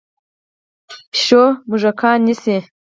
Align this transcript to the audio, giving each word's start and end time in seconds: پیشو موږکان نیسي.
پیشو 1.11 1.43
موږکان 1.69 2.17
نیسي. 2.27 2.57